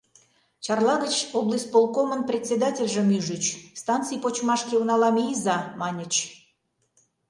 [0.63, 3.45] Чарла гыч облисполкомын председательжым ӱжыч:
[3.81, 6.13] «Станций почмашке унала мийыза»,— маньыч.